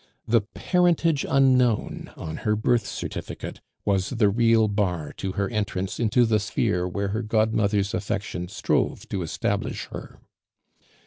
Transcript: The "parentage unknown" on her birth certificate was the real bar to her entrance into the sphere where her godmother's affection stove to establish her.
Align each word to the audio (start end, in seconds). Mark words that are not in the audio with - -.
The 0.27 0.41
"parentage 0.41 1.27
unknown" 1.29 2.11
on 2.17 2.37
her 2.37 2.55
birth 2.55 2.87
certificate 2.87 3.61
was 3.85 4.09
the 4.09 4.29
real 4.29 4.67
bar 4.67 5.13
to 5.17 5.33
her 5.33 5.47
entrance 5.51 5.99
into 5.99 6.25
the 6.25 6.39
sphere 6.39 6.87
where 6.87 7.09
her 7.09 7.21
godmother's 7.21 7.93
affection 7.93 8.47
stove 8.47 9.07
to 9.09 9.21
establish 9.21 9.85
her. 9.91 10.17